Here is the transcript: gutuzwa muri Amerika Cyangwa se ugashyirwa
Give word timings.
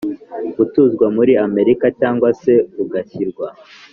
gutuzwa 0.55 1.05
muri 1.15 1.33
Amerika 1.45 1.85
Cyangwa 1.99 2.29
se 2.41 2.53
ugashyirwa 2.83 3.47